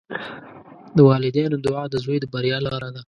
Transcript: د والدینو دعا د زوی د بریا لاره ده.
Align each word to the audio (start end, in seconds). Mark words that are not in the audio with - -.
د 0.95 0.97
والدینو 1.09 1.57
دعا 1.65 1.83
د 1.89 1.95
زوی 2.03 2.17
د 2.19 2.25
بریا 2.33 2.57
لاره 2.67 2.89
ده. 2.95 3.01